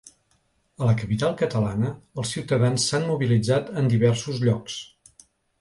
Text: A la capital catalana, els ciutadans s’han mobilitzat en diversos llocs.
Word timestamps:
A 0.85 0.87
la 0.87 0.95
capital 1.01 1.35
catalana, 1.41 1.91
els 2.21 2.33
ciutadans 2.37 2.89
s’han 2.89 3.07
mobilitzat 3.13 3.73
en 3.83 3.93
diversos 3.95 4.45
llocs. 4.49 4.83